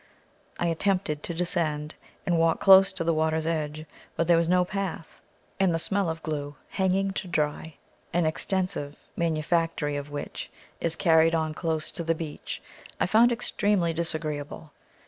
I 0.57 0.65
attempted 0.65 1.21
to 1.21 1.33
descend, 1.35 1.93
and 2.25 2.39
walk 2.39 2.59
close 2.59 2.91
to 2.91 3.03
the 3.03 3.13
water's 3.13 3.45
edge; 3.45 3.85
but 4.15 4.27
there 4.27 4.35
was 4.35 4.49
no 4.49 4.65
path; 4.65 5.21
and 5.59 5.75
the 5.75 5.77
smell 5.77 6.09
of 6.09 6.23
glue, 6.23 6.55
hanging 6.69 7.11
to 7.11 7.27
dry, 7.27 7.75
an 8.11 8.25
extensive 8.25 8.95
manufactory 9.15 9.95
of 9.97 10.09
which 10.09 10.49
is 10.79 10.95
carried 10.95 11.35
on 11.35 11.53
close 11.53 11.91
to 11.91 12.03
the 12.03 12.15
beach, 12.15 12.63
I 12.99 13.05
found 13.05 13.31
extremely 13.31 13.93
disagreeable. 13.93 14.71